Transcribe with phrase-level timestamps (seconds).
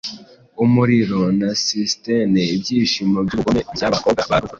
[0.63, 4.49] umuriro na cisitine Ibyishimo byubugome byabakobwa ba Luva,